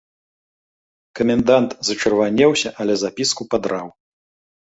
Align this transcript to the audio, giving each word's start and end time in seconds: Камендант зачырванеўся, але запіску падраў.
Камендант 1.17 1.75
зачырванеўся, 1.89 2.69
але 2.83 2.93
запіску 3.01 3.41
падраў. 3.55 3.87